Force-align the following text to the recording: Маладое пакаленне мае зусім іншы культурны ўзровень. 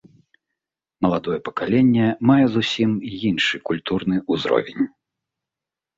Маладое 1.05 1.37
пакаленне 1.49 2.07
мае 2.29 2.39
зусім 2.55 2.97
іншы 3.29 3.55
культурны 3.71 4.17
ўзровень. 4.37 4.81